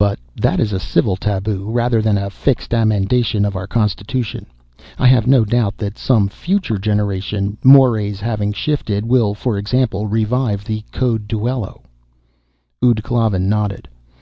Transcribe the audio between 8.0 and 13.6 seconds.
having shifted, will, for example, revive the code duello." Ud Klavan